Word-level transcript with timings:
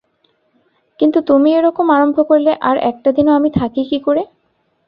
কিন্তু 0.99 1.19
তুমি 1.21 1.49
এরকম 1.53 1.85
আরম্ভ 1.91 2.17
করলে 2.29 2.51
আর 2.61 2.75
একটা 2.91 3.09
দিনও 3.11 3.31
আমি 3.33 3.49
থাকি 3.59 3.81
কী 3.89 3.97
করে? 3.99 4.23